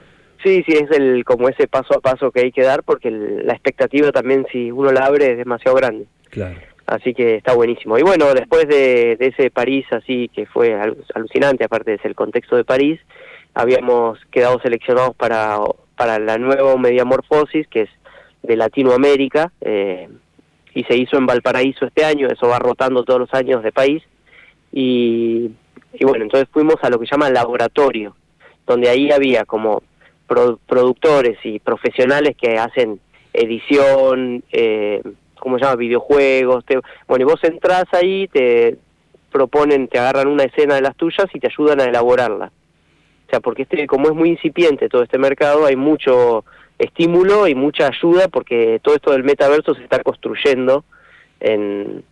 Sí, 0.44 0.64
sí, 0.68 0.74
es 0.74 0.92
el 0.92 1.24
como 1.24 1.48
ese 1.48 1.68
paso 1.68 1.96
a 1.96 2.02
paso 2.02 2.32
que 2.32 2.42
hay 2.42 2.52
que 2.52 2.64
dar 2.64 2.84
porque 2.84 3.10
la 3.10 3.54
expectativa 3.54 4.12
también 4.12 4.46
si 4.52 4.72
uno 4.72 4.92
la 4.92 5.06
abre 5.06 5.32
es 5.32 5.38
demasiado 5.38 5.78
grande. 5.78 6.06
Claro. 6.30 6.60
Así 6.86 7.14
que 7.14 7.36
está 7.36 7.54
buenísimo. 7.54 7.98
Y 7.98 8.04
bueno, 8.04 8.34
después 8.34 8.68
de, 8.68 9.18
ese 9.20 9.50
París 9.50 9.86
así 9.92 10.30
que 10.34 10.46
fue 10.46 10.78
alucinante, 11.16 11.64
aparte 11.64 11.92
de 11.92 12.00
el 12.04 12.16
contexto 12.16 12.56
de 12.56 12.66
París, 12.66 13.00
habíamos 13.54 14.20
quedado 14.32 14.60
seleccionados 14.60 15.16
para, 15.16 15.60
para 15.96 16.20
la 16.20 16.38
nueva 16.38 16.76
Mediamorfosis, 16.78 17.68
que 17.68 17.82
es 17.84 17.90
de 18.42 18.58
Latinoamérica, 18.58 19.52
eh, 19.62 20.10
y 20.74 20.84
se 20.84 20.98
hizo 20.98 21.18
en 21.18 21.26
Valparaíso 21.26 21.86
este 21.86 22.04
año, 22.04 22.28
eso 22.28 22.48
va 22.48 22.60
rotando 22.60 23.04
todos 23.04 23.22
los 23.22 23.34
años 23.34 23.64
de 23.64 23.72
país, 23.72 24.04
y, 24.72 25.52
bueno, 26.02 26.24
entonces 26.24 26.50
fuimos 26.52 26.76
a 26.82 26.90
lo 26.90 27.00
que 27.00 27.06
llaman 27.06 27.34
laboratorio, 27.34 28.16
donde 28.66 28.90
ahí 28.90 29.12
había 29.12 29.46
como 29.46 29.84
productores 30.68 31.38
y 31.44 31.60
profesionales 31.60 32.36
que 32.36 32.58
hacen 32.58 33.00
edición, 33.34 34.44
eh, 34.52 35.02
¿cómo 35.44 35.58
se 35.58 35.66
llama? 35.66 35.76
Videojuegos. 35.76 36.64
bueno, 37.06 37.24
y 37.24 37.26
vos 37.26 37.44
entras 37.44 37.84
ahí, 37.92 38.30
te 38.30 38.78
proponen, 39.30 39.90
te 39.90 40.00
agarran 40.00 40.30
una 40.30 40.44
escena 40.46 40.76
de 40.76 40.82
las 40.82 40.96
tuyas 40.96 41.26
y 41.34 41.40
te 41.40 41.48
ayudan 41.48 41.82
a 41.82 41.84
elaborarla. 41.84 42.46
O 43.28 43.30
sea, 43.30 43.42
porque 43.42 43.64
este, 43.64 43.86
como 43.86 44.08
es 44.08 44.16
muy 44.16 44.30
incipiente 44.30 44.88
todo 44.88 45.04
este 45.04 45.18
mercado, 45.18 45.66
hay 45.66 45.76
mucho 45.76 46.46
estímulo 46.80 47.48
y 47.48 47.56
mucha 47.56 47.88
ayuda 47.88 48.30
porque 48.30 48.80
todo 48.82 48.96
esto 48.96 49.12
del 49.12 49.26
metaverso 49.26 49.76
se 49.76 49.84
está 49.84 50.02
construyendo 50.02 50.86
en, 51.42 52.06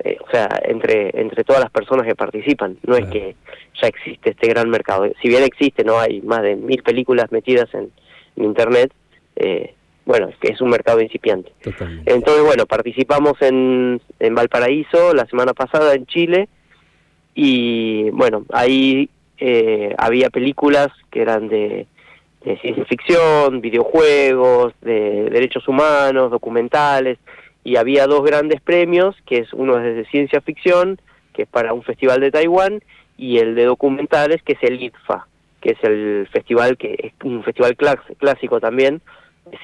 eh, 0.00 0.18
o 0.26 0.30
sea, 0.30 0.48
entre, 0.64 1.20
entre 1.20 1.44
todas 1.44 1.62
las 1.62 1.70
personas 1.70 2.04
que 2.04 2.16
participan. 2.16 2.78
No 2.82 2.96
es 2.96 3.06
que 3.06 3.36
ya 3.80 3.86
existe 3.86 4.30
este 4.30 4.48
gran 4.48 4.68
mercado. 4.70 5.06
Si 5.22 5.28
bien 5.28 5.44
existe, 5.44 5.84
no 5.84 6.00
hay 6.00 6.20
más 6.22 6.42
de 6.42 6.56
mil 6.56 6.82
películas 6.82 7.30
metidas 7.30 7.72
en, 7.74 7.92
Internet, 8.38 8.92
eh, 9.36 9.72
bueno, 10.06 10.28
es 10.28 10.36
que 10.36 10.52
es 10.52 10.60
un 10.60 10.70
mercado 10.70 11.00
incipiente. 11.00 11.52
Entonces, 12.06 12.44
bueno, 12.44 12.64
participamos 12.64 13.34
en, 13.40 14.00
en 14.20 14.34
Valparaíso 14.34 15.12
la 15.12 15.26
semana 15.26 15.52
pasada 15.52 15.94
en 15.94 16.06
Chile 16.06 16.48
y 17.34 18.08
bueno, 18.10 18.46
ahí 18.52 19.10
eh, 19.38 19.94
había 19.98 20.30
películas 20.30 20.88
que 21.10 21.22
eran 21.22 21.48
de, 21.48 21.88
de 22.44 22.56
ciencia 22.58 22.84
ficción, 22.84 23.60
videojuegos, 23.60 24.74
de 24.80 25.28
derechos 25.28 25.66
humanos, 25.66 26.30
documentales, 26.30 27.18
y 27.64 27.74
había 27.74 28.06
dos 28.06 28.22
grandes 28.24 28.60
premios, 28.60 29.16
que 29.26 29.38
es 29.38 29.52
uno 29.52 29.76
es 29.78 29.96
de 29.96 30.06
ciencia 30.06 30.40
ficción, 30.40 31.00
que 31.32 31.42
es 31.42 31.48
para 31.48 31.74
un 31.74 31.82
festival 31.82 32.20
de 32.20 32.30
Taiwán, 32.30 32.80
y 33.18 33.38
el 33.38 33.56
de 33.56 33.64
documentales, 33.64 34.40
que 34.44 34.52
es 34.52 34.62
el 34.62 34.80
ITFA, 34.80 35.26
que 35.60 35.72
es 35.72 35.82
el 35.82 36.28
festival 36.30 36.76
que 36.76 36.94
es 36.96 37.12
un 37.24 37.42
festival 37.42 37.76
clásico 37.76 38.60
también 38.60 39.02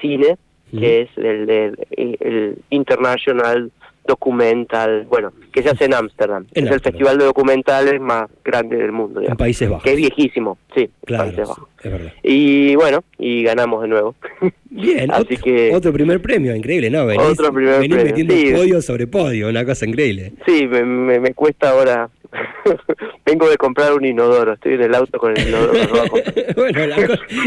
cine, 0.01 0.37
que 0.71 1.01
es 1.01 1.09
el, 1.17 1.49
el 1.91 2.57
International 2.69 3.71
documental, 4.05 5.05
bueno, 5.09 5.31
que 5.51 5.63
se 5.63 5.69
hace 5.69 5.85
en 5.85 5.93
Ámsterdam. 5.93 6.45
Es 6.53 6.69
el 6.69 6.81
festival 6.81 7.17
de 7.17 7.25
documentales 7.25 8.01
más 8.01 8.29
grande 8.43 8.77
del 8.77 8.91
mundo. 8.91 9.21
En 9.21 9.37
Países 9.37 9.69
Bajos. 9.69 9.83
Que 9.83 9.91
es 9.91 9.97
viejísimo, 9.97 10.57
sí, 10.75 10.89
claro, 11.05 11.23
Países 11.25 11.47
Bajos. 11.47 11.69
Es 11.81 11.91
verdad. 11.91 12.13
Y 12.21 12.75
bueno, 12.75 13.03
y 13.17 13.43
ganamos 13.43 13.81
de 13.83 13.87
nuevo. 13.87 14.15
Bien, 14.69 15.11
Así 15.11 15.35
otro, 15.35 15.37
que, 15.43 15.71
otro 15.73 15.93
primer 15.93 16.21
premio, 16.21 16.55
increíble, 16.55 16.89
¿no? 16.89 17.05
Venís, 17.05 17.23
otro 17.23 17.53
primer 17.53 17.79
venís 17.79 18.03
metiendo 18.03 18.33
podio 18.57 18.81
sobre 18.81 19.07
podio, 19.07 19.49
una 19.49 19.65
cosa 19.65 19.85
increíble. 19.85 20.33
Sí, 20.45 20.67
me, 20.67 20.83
me 21.19 21.33
cuesta 21.33 21.69
ahora 21.69 22.09
Vengo 23.25 23.49
de 23.49 23.57
comprar 23.57 23.93
un 23.93 24.05
inodoro, 24.05 24.53
estoy 24.53 24.73
en 24.73 24.83
el 24.83 24.95
auto 24.95 25.17
con 25.17 25.35
el 25.37 25.47
inodoro. 25.47 25.73
bueno, 26.55 26.79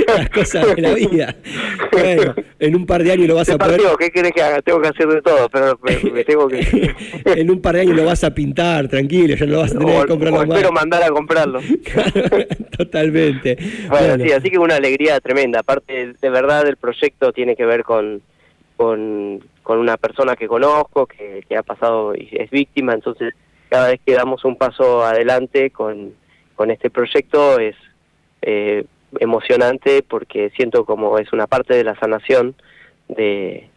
las 0.06 0.30
cosas 0.30 0.74
de 0.74 0.82
la 0.82 0.94
vida. 0.94 1.34
Bueno, 1.92 2.34
en 2.58 2.76
un 2.76 2.86
par 2.86 3.02
de 3.02 3.12
años 3.12 3.28
lo 3.28 3.34
vas 3.36 3.48
a 3.48 3.58
poder... 3.58 3.80
¿Qué 3.98 4.10
querés 4.10 4.32
que 4.32 4.42
haga? 4.42 4.62
Tengo 4.62 4.80
que 4.80 4.88
hacer 4.88 5.08
de 5.08 5.22
todo, 5.22 5.48
pero 5.48 5.78
me, 5.82 6.24
tengo 6.24 6.48
que... 6.48 6.94
en 7.24 7.50
un 7.50 7.60
par 7.60 7.74
de 7.74 7.82
años 7.82 7.96
lo 7.96 8.04
vas 8.04 8.24
a 8.24 8.34
pintar, 8.34 8.88
tranquilo, 8.88 9.34
ya 9.34 9.46
no 9.46 9.52
lo 9.52 9.58
vas 9.60 9.74
a 9.74 9.78
tener 9.78 10.02
que 10.02 10.08
comprarlo 10.08 10.38
o 10.38 10.42
espero 10.42 10.72
mandar 10.72 11.02
a 11.02 11.08
comprarlo. 11.08 11.60
totalmente. 12.76 13.56
Bueno, 13.88 14.22
sí, 14.22 14.32
así 14.32 14.50
que 14.50 14.58
una 14.58 14.76
alegría 14.76 15.20
tremenda. 15.20 15.60
Aparte, 15.60 16.14
de 16.20 16.30
verdad, 16.30 16.66
el 16.66 16.76
proyecto 16.76 17.32
tiene 17.32 17.56
que 17.56 17.64
ver 17.64 17.82
con, 17.82 18.22
con, 18.76 19.40
con 19.62 19.78
una 19.78 19.96
persona 19.96 20.36
que 20.36 20.46
conozco, 20.46 21.06
que, 21.06 21.44
que 21.48 21.56
ha 21.56 21.62
pasado 21.62 22.14
y 22.14 22.28
es 22.32 22.50
víctima, 22.50 22.92
entonces 22.92 23.34
cada 23.68 23.88
vez 23.88 24.00
que 24.04 24.14
damos 24.14 24.44
un 24.44 24.56
paso 24.56 25.04
adelante 25.04 25.70
con, 25.70 26.14
con 26.54 26.70
este 26.70 26.90
proyecto 26.90 27.58
es 27.58 27.76
eh, 28.42 28.84
emocionante 29.20 30.02
porque 30.02 30.50
siento 30.56 30.84
como 30.84 31.18
es 31.18 31.32
una 31.32 31.46
parte 31.46 31.74
de 31.74 31.84
la 31.84 31.98
sanación 31.98 32.54
de, 33.08 33.68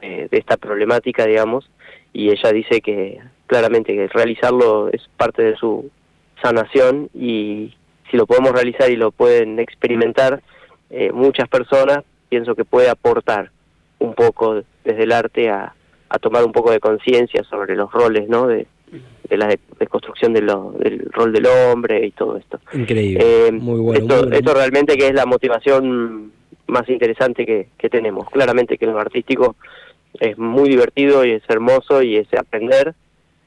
de, 0.00 0.28
esta 0.30 0.56
problemática, 0.56 1.26
digamos, 1.26 1.68
y 2.12 2.30
ella 2.30 2.52
dice 2.52 2.80
que 2.80 3.20
claramente 3.46 3.94
que 3.94 4.08
realizarlo 4.08 4.88
es 4.92 5.08
parte 5.16 5.42
de 5.42 5.56
su 5.56 5.90
sanación 6.42 7.08
y 7.14 7.74
si 8.10 8.16
lo 8.16 8.26
podemos 8.26 8.52
realizar 8.52 8.90
y 8.90 8.96
lo 8.96 9.10
pueden 9.10 9.58
experimentar 9.58 10.42
eh, 10.90 11.10
muchas 11.12 11.48
personas, 11.48 12.04
pienso 12.28 12.54
que 12.54 12.64
puede 12.64 12.88
aportar 12.88 13.50
un 13.98 14.14
poco 14.14 14.62
desde 14.84 15.02
el 15.02 15.12
arte 15.12 15.48
a, 15.48 15.74
a 16.08 16.18
tomar 16.18 16.44
un 16.44 16.52
poco 16.52 16.70
de 16.70 16.80
conciencia 16.80 17.42
sobre 17.44 17.74
los 17.76 17.90
roles, 17.90 18.28
¿no? 18.28 18.46
De, 18.46 18.66
de 19.28 19.36
la 19.36 19.54
desconstrucción 19.78 20.32
de 20.32 20.40
del 20.40 21.08
rol 21.10 21.32
del 21.32 21.46
hombre 21.46 22.06
y 22.06 22.12
todo 22.12 22.36
esto. 22.36 22.60
Increíble. 22.72 23.48
Eh, 23.48 23.52
muy 23.52 23.80
bueno. 23.80 24.32
Esto, 24.32 24.54
realmente 24.54 24.96
que 24.96 25.08
es 25.08 25.14
la 25.14 25.26
motivación 25.26 26.32
más 26.66 26.88
interesante 26.88 27.44
que, 27.44 27.68
que 27.76 27.88
tenemos. 27.88 28.28
Claramente 28.30 28.78
que 28.78 28.86
lo 28.86 28.98
artístico 28.98 29.56
es 30.20 30.38
muy 30.38 30.68
divertido 30.68 31.24
y 31.24 31.32
es 31.32 31.42
hermoso 31.48 32.02
y 32.02 32.16
es 32.16 32.32
aprender 32.34 32.94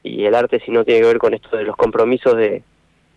y 0.02 0.24
el 0.24 0.34
arte 0.34 0.60
si 0.64 0.70
no 0.70 0.84
tiene 0.84 1.00
que 1.00 1.06
ver 1.06 1.18
con 1.18 1.34
esto 1.34 1.56
de 1.56 1.64
los 1.64 1.76
compromisos 1.76 2.36
de, 2.36 2.62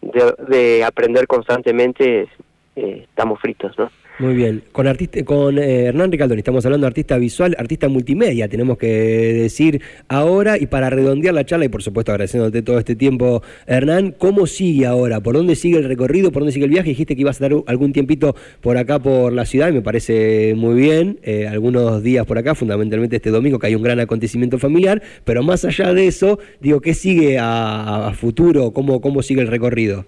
de, 0.02 0.84
aprender 0.84 1.28
constantemente 1.28 2.28
eh, 2.75 3.06
estamos 3.08 3.40
fritos, 3.40 3.78
¿no? 3.78 3.90
Muy 4.20 4.36
bien. 4.36 4.63
Con, 4.72 4.86
artista, 4.86 5.25
con 5.25 5.58
eh, 5.58 5.86
Hernán 5.86 6.12
Ricaldoni, 6.12 6.38
estamos 6.38 6.63
hablando 6.67 6.86
de 6.86 6.89
artista 6.89 7.17
visual, 7.17 7.55
artista 7.58 7.89
multimedia, 7.89 8.48
tenemos 8.48 8.77
que 8.77 8.88
decir 8.88 9.82
ahora. 10.08 10.60
Y 10.60 10.67
para 10.67 10.91
redondear 10.91 11.34
la 11.34 11.46
charla, 11.46 11.65
y 11.65 11.70
por 11.70 11.82
supuesto 11.82 12.12
agradeciéndote 12.12 12.62
todo 12.62 12.77
este 12.77 12.96
tiempo, 12.96 13.41
Hernán, 13.65 14.13
¿cómo 14.15 14.46
sigue 14.46 14.86
ahora? 14.86 15.20
¿Por 15.22 15.36
dónde 15.36 15.55
sigue 15.55 15.79
el 15.79 15.86
recorrido? 15.86 16.32
¿Por 16.32 16.43
dónde 16.43 16.53
sigue 16.53 16.65
el 16.65 16.72
viaje? 16.72 16.89
Dijiste 16.89 17.15
que 17.15 17.22
ibas 17.22 17.41
a 17.41 17.50
dar 17.50 17.63
algún 17.65 17.91
tiempito 17.91 18.36
por 18.62 18.77
acá, 18.77 19.00
por 19.00 19.34
la 19.34 19.46
ciudad, 19.46 19.70
y 19.70 19.74
me 19.74 19.82
parece 19.82 20.53
muy 20.55 20.75
bien. 20.75 21.20
Eh, 21.24 21.48
algunos 21.48 22.03
días 22.03 22.27
por 22.27 22.38
acá, 22.38 22.53
fundamentalmente 22.53 23.15
este 23.15 23.32
domingo, 23.32 23.58
que 23.58 23.65
hay 23.65 23.75
un 23.75 23.82
gran 23.82 24.00
acontecimiento 24.00 24.60
familiar. 24.60 25.01
Pero 25.24 25.41
más 25.41 25.65
allá 25.65 25.91
de 25.91 26.05
eso, 26.05 26.38
digo, 26.62 26.82
¿qué 26.82 26.93
sigue 26.93 27.39
a, 27.41 28.13
futuro? 28.15 28.74
¿Cómo, 28.74 29.01
¿Cómo 29.01 29.24
sigue 29.24 29.41
el 29.41 29.48
recorrido? 29.48 30.05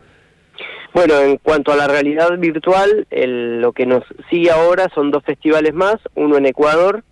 Bueno, 0.96 1.20
en 1.20 1.36
cuanto 1.40 1.74
a 1.74 1.76
la 1.76 1.90
realidad 1.90 2.30
virtual, 2.40 3.06
lo 3.12 3.74
que 3.74 3.86
nos 3.86 4.06
sigue 4.30 4.50
ahora 4.50 4.88
son 4.96 5.12
dos 5.12 5.26
festivales 5.26 5.74
más, 5.74 5.98
uno 6.16 6.38
en 6.38 6.46
Ecuador, 6.46 7.04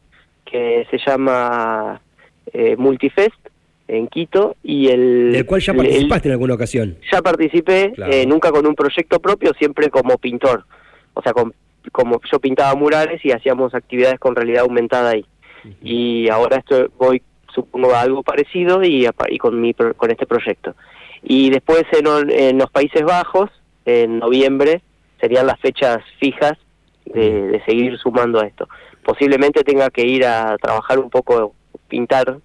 que 0.45 0.87
se 0.89 0.97
llama 1.05 1.99
eh, 2.53 2.77
Multifest, 2.77 3.35
en 3.89 4.07
Quito, 4.07 4.55
y 4.63 4.87
el... 4.87 5.33
Del 5.33 5.45
cual 5.45 5.59
ya 5.59 5.73
participaste 5.73 6.29
en 6.29 6.31
alguna 6.31 6.53
ocasión. 6.53 6.97
Ya 7.11 7.21
participé, 7.21 7.91
eh, 8.09 8.25
nunca 8.25 8.53
con 8.53 8.65
un 8.65 8.73
proyecto 8.73 9.19
propio, 9.19 9.51
siempre 9.59 9.89
como 9.89 10.17
pintor. 10.17 10.63
O 11.13 11.21
sea, 11.21 11.33
como 11.33 12.21
yo 12.31 12.39
pintaba 12.39 12.73
murales 12.75 13.19
y 13.25 13.33
hacíamos 13.33 13.75
actividades 13.75 14.17
con 14.17 14.33
realidad 14.33 14.61
aumentada 14.61 15.09
ahí. 15.09 15.25
Y 15.81 16.29
ahora 16.29 16.59
estoy, 16.59 16.87
voy, 16.97 17.21
supongo, 17.53 17.93
a 17.93 17.99
algo 17.99 18.23
parecido 18.23 18.81
y, 18.81 19.09
y 19.27 19.37
con, 19.39 19.59
mi, 19.59 19.73
con 19.73 20.09
este 20.09 20.25
proyecto. 20.25 20.73
Y 21.21 21.49
después 21.49 21.83
en 21.91 22.57
los 22.57 22.71
Países 22.71 23.01
Bajos, 23.03 23.49
en 23.85 24.19
noviembre 24.19 24.81
serían 25.19 25.47
las 25.47 25.59
fechas 25.59 25.99
fijas 26.19 26.53
de, 27.05 27.61
seguir 27.65 27.97
sumando 27.97 28.39
a 28.39 28.47
esto. 28.47 28.67
Posiblemente 29.03 29.63
tenga 29.63 29.89
que 29.89 30.05
ir 30.05 30.25
a 30.25 30.57
trabajar 30.57 30.99
un 30.99 31.09
poco, 31.09 31.53
pintar 31.87 32.39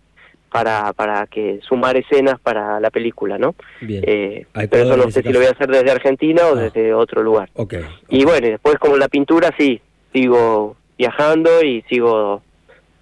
para, 0.51 0.93
para 0.93 1.27
que 1.27 1.61
sumar 1.63 1.97
escenas 1.97 2.41
para 2.41 2.81
la 2.81 2.91
película, 2.91 3.39
¿no? 3.39 3.55
Bien. 3.81 4.03
Eh, 4.07 4.47
pero 4.71 4.85
eso 4.85 4.97
no 4.97 5.11
sé 5.11 5.23
si 5.23 5.33
lo 5.33 5.39
voy 5.41 5.49
a 5.49 5.53
hacer 5.53 5.69
desde 5.69 5.91
Argentina 5.91 6.43
o 6.47 6.57
ah. 6.57 6.63
desde 6.63 6.95
otro 6.95 7.23
lugar. 7.23 7.51
Okay, 7.55 7.85
Y 8.09 8.25
bueno, 8.25 8.49
después 8.49 8.77
como 8.79 8.97
la 8.97 9.09
pintura 9.09 9.51
sí, 9.59 9.81
sigo 10.13 10.77
viajando 10.97 11.63
y 11.63 11.83
sigo 11.83 12.43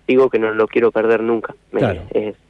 digo 0.07 0.31
que 0.31 0.39
no 0.39 0.53
lo 0.53 0.67
quiero 0.67 0.91
perder 0.91 1.23
nunca. 1.23 1.55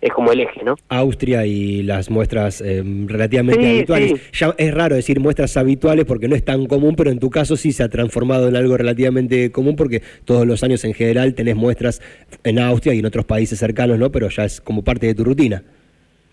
Es, 0.01 0.13
como 0.13 0.33
el 0.33 0.41
eje, 0.41 0.63
¿no? 0.65 0.77
Austria 0.89 1.47
y 1.47 1.83
las 1.83 2.11
muestras 2.11 2.61
eh, 2.61 2.83
relativamente 3.07 3.69
habituales. 3.69 4.31
Ya 4.33 4.55
es 4.57 4.75
raro 4.75 4.97
decir 4.97 5.21
muestras 5.21 5.57
habituales 5.57 6.05
porque 6.05 6.29
no 6.29 6.37
es 6.37 6.45
tan 6.45 6.67
común, 6.67 6.95
pero 6.97 7.11
en 7.11 7.19
tu 7.19 7.29
caso 7.29 7.57
sí 7.57 7.73
se 7.73 7.83
ha 7.83 7.89
transformado 7.89 8.49
en 8.49 8.57
algo 8.57 8.77
relativamente 8.77 9.51
común 9.53 9.77
porque 9.77 10.03
todos 10.25 10.47
los 10.47 10.63
años 10.63 10.85
en 10.85 10.95
general 10.95 11.35
tenés 11.35 11.57
muestras 11.57 12.01
en 12.45 12.59
Austria 12.59 12.95
y 12.95 13.01
en 13.01 13.07
otros 13.07 13.25
países 13.25 13.59
cercanos, 13.59 13.99
¿no? 13.99 14.11
Pero 14.11 14.29
ya 14.29 14.45
es 14.45 14.61
como 14.61 14.83
parte 14.83 15.07
de 15.07 15.15
tu 15.15 15.25
rutina. 15.25 15.63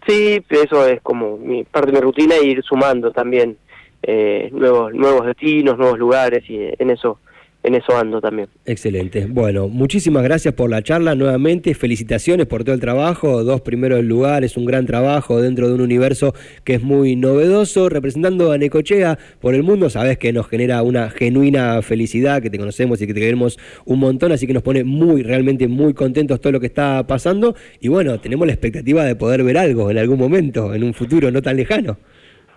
Sí, 0.07 0.43
eso 0.49 0.87
es 0.87 1.01
como 1.01 1.37
mi 1.37 1.63
parte 1.63 1.91
de 1.91 1.97
mi 1.97 2.01
rutina 2.01 2.35
e 2.35 2.45
ir 2.45 2.63
sumando 2.63 3.11
también 3.11 3.57
eh, 4.01 4.49
nuevos 4.51 4.93
nuevos 4.93 5.25
destinos, 5.25 5.77
nuevos 5.77 5.97
lugares 5.97 6.43
y 6.49 6.57
en 6.77 6.89
eso 6.89 7.19
en 7.63 7.75
eso 7.75 7.97
ando 7.97 8.19
también. 8.19 8.49
Excelente. 8.65 9.25
Bueno, 9.25 9.69
muchísimas 9.69 10.23
gracias 10.23 10.53
por 10.53 10.69
la 10.69 10.81
charla 10.83 11.15
nuevamente. 11.15 11.73
Felicitaciones 11.73 12.45
por 12.45 12.63
todo 12.63 12.75
el 12.75 12.81
trabajo. 12.81 13.43
Dos 13.43 13.61
primeros 13.61 14.03
lugares, 14.03 14.57
un 14.57 14.65
gran 14.65 14.85
trabajo 14.85 15.41
dentro 15.41 15.69
de 15.69 15.75
un 15.75 15.81
universo 15.81 16.35
que 16.65 16.75
es 16.75 16.83
muy 16.83 17.15
novedoso. 17.15 17.87
Representando 17.87 18.51
a 18.51 18.57
Necochea 18.57 19.17
por 19.39 19.55
el 19.55 19.63
mundo, 19.63 19.89
sabes 19.89 20.17
que 20.17 20.33
nos 20.33 20.47
genera 20.47 20.83
una 20.83 21.09
genuina 21.09 21.81
felicidad, 21.81 22.41
que 22.41 22.49
te 22.49 22.59
conocemos 22.59 23.01
y 23.01 23.07
que 23.07 23.13
te 23.13 23.21
queremos 23.21 23.57
un 23.85 23.99
montón. 23.99 24.33
Así 24.33 24.45
que 24.45 24.53
nos 24.53 24.63
pone 24.63 24.83
muy, 24.83 25.23
realmente 25.23 25.67
muy 25.69 25.93
contentos 25.93 26.41
todo 26.41 26.51
lo 26.51 26.59
que 26.59 26.67
está 26.67 27.07
pasando. 27.07 27.55
Y 27.79 27.87
bueno, 27.87 28.19
tenemos 28.19 28.45
la 28.45 28.53
expectativa 28.53 29.05
de 29.05 29.15
poder 29.15 29.43
ver 29.43 29.57
algo 29.57 29.89
en 29.89 29.97
algún 29.97 30.19
momento, 30.19 30.73
en 30.73 30.83
un 30.83 30.93
futuro 30.93 31.31
no 31.31 31.41
tan 31.41 31.55
lejano. 31.55 31.97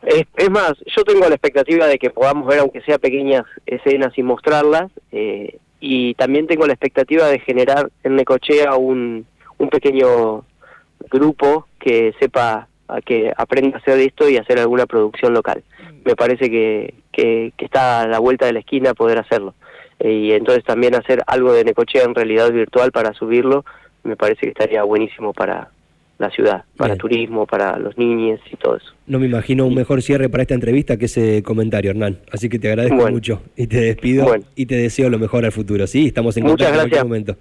Es, 0.06 0.50
más, 0.50 0.74
yo 0.86 1.02
tengo 1.02 1.28
la 1.28 1.34
expectativa 1.34 1.86
de 1.86 1.98
que 1.98 2.10
podamos 2.10 2.46
ver, 2.46 2.60
aunque 2.60 2.80
sea 2.82 2.98
pequeñas 2.98 3.44
escenas 3.66 4.16
y 4.16 4.22
mostrarlas, 4.22 4.90
eh, 5.10 5.58
y 5.80 6.14
también 6.14 6.46
tengo 6.46 6.64
la 6.66 6.74
expectativa 6.74 7.26
de 7.26 7.40
generar 7.40 7.90
en 8.04 8.14
Necochea 8.14 8.76
un, 8.76 9.26
un 9.58 9.68
pequeño 9.68 10.44
grupo 11.10 11.66
que 11.80 12.14
sepa 12.20 12.68
que 13.04 13.32
aprenda 13.36 13.78
a 13.78 13.80
hacer 13.80 13.98
esto 13.98 14.28
y 14.28 14.36
hacer 14.36 14.60
alguna 14.60 14.86
producción 14.86 15.34
local. 15.34 15.64
Me 16.04 16.14
parece 16.14 16.48
que, 16.48 16.94
que, 17.10 17.52
está 17.58 18.02
a 18.02 18.06
la 18.06 18.20
vuelta 18.20 18.46
de 18.46 18.52
la 18.52 18.60
esquina 18.60 18.94
poder 18.94 19.18
hacerlo. 19.18 19.54
Eh, 19.98 20.12
y 20.12 20.32
entonces 20.32 20.62
también 20.62 20.94
hacer 20.94 21.20
algo 21.26 21.52
de 21.52 21.64
Necochea 21.64 22.04
en 22.04 22.14
realidad 22.14 22.52
virtual 22.52 22.92
para 22.92 23.12
subirlo, 23.12 23.64
me 24.04 24.14
parece 24.14 24.42
que 24.42 24.50
estaría 24.50 24.84
buenísimo 24.84 25.32
para, 25.32 25.70
la 26.18 26.30
ciudad, 26.30 26.64
para 26.76 26.96
turismo, 26.96 27.46
para 27.46 27.78
los 27.78 27.96
niños 27.98 28.40
y 28.50 28.56
todo 28.56 28.76
eso. 28.76 28.86
No 29.06 29.18
me 29.18 29.26
imagino 29.26 29.66
un 29.66 29.74
mejor 29.74 30.02
cierre 30.02 30.28
para 30.28 30.42
esta 30.42 30.54
entrevista 30.54 30.96
que 30.96 31.04
ese 31.04 31.42
comentario, 31.42 31.90
Hernán. 31.90 32.18
Así 32.32 32.48
que 32.48 32.58
te 32.58 32.68
agradezco 32.68 33.08
mucho 33.10 33.42
y 33.54 33.66
te 33.66 33.80
despido 33.80 34.34
y 34.54 34.66
te 34.66 34.76
deseo 34.76 35.10
lo 35.10 35.18
mejor 35.18 35.44
al 35.44 35.52
futuro. 35.52 35.86
Sí, 35.86 36.06
estamos 36.06 36.36
en 36.36 36.44
contacto 36.44 36.72
en 36.72 36.78
cualquier 36.78 37.04
momento. 37.04 37.36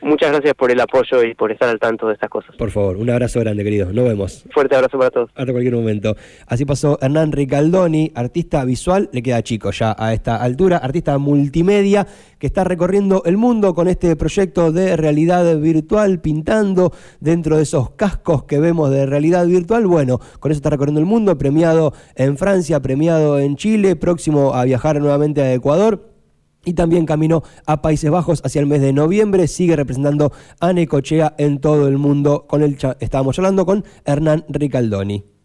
Muchas 0.00 0.30
gracias 0.30 0.54
por 0.54 0.70
el 0.70 0.80
apoyo 0.80 1.24
y 1.24 1.34
por 1.34 1.50
estar 1.50 1.68
al 1.68 1.78
tanto 1.78 2.06
de 2.06 2.14
estas 2.14 2.30
cosas. 2.30 2.54
Por 2.56 2.70
favor, 2.70 2.96
un 2.96 3.10
abrazo 3.10 3.40
grande, 3.40 3.64
querido. 3.64 3.92
Nos 3.92 4.04
vemos. 4.04 4.44
Fuerte 4.52 4.76
abrazo 4.76 4.98
para 4.98 5.10
todos. 5.10 5.30
Hasta 5.34 5.52
cualquier 5.52 5.74
momento. 5.74 6.16
Así 6.46 6.64
pasó 6.64 6.98
Hernán 7.00 7.32
Ricaldoni, 7.32 8.12
artista 8.14 8.64
visual, 8.64 9.10
le 9.12 9.22
queda 9.22 9.42
chico 9.42 9.70
ya 9.70 9.96
a 9.98 10.14
esta 10.14 10.36
altura, 10.36 10.78
artista 10.78 11.18
multimedia 11.18 12.06
que 12.38 12.46
está 12.46 12.64
recorriendo 12.64 13.22
el 13.26 13.36
mundo 13.36 13.74
con 13.74 13.88
este 13.88 14.14
proyecto 14.14 14.70
de 14.70 14.96
realidad 14.96 15.58
virtual, 15.58 16.20
pintando 16.20 16.92
dentro 17.20 17.56
de 17.56 17.64
esos 17.64 17.90
cascos 17.90 18.44
que 18.44 18.60
vemos 18.60 18.90
de 18.90 19.06
realidad 19.06 19.46
virtual. 19.46 19.86
Bueno, 19.86 20.20
con 20.38 20.52
eso 20.52 20.58
está 20.58 20.70
recorriendo 20.70 21.00
el 21.00 21.06
mundo, 21.06 21.36
premiado 21.36 21.92
en 22.14 22.36
Francia, 22.38 22.80
premiado 22.80 23.38
en 23.40 23.56
Chile, 23.56 23.96
próximo 23.96 24.54
a 24.54 24.64
viajar 24.64 25.00
nuevamente 25.00 25.42
a 25.42 25.52
Ecuador 25.52 26.17
y 26.64 26.74
también 26.74 27.06
camino 27.06 27.42
a 27.66 27.82
Países 27.82 28.10
Bajos 28.10 28.42
hacia 28.44 28.60
el 28.60 28.66
mes 28.66 28.80
de 28.80 28.92
noviembre. 28.92 29.48
Sigue 29.48 29.76
representando 29.76 30.32
a 30.60 30.72
Necochea 30.72 31.34
en 31.38 31.60
todo 31.60 31.88
el 31.88 31.98
mundo. 31.98 32.46
Con 32.46 32.62
el 32.62 32.76
estábamos 33.00 33.38
hablando 33.38 33.64
con 33.64 33.84
Hernán 34.04 34.44
Ricaldoni. 34.48 35.37